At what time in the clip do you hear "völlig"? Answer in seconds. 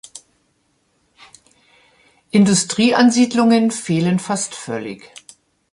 4.55-5.11